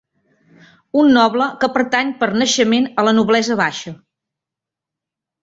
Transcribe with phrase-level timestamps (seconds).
[1.01, 3.95] Un noble que pertany per naixement a la noblesa baixa.